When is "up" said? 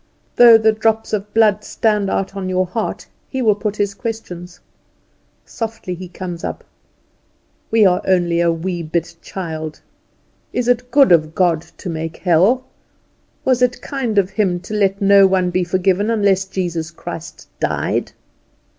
6.43-6.63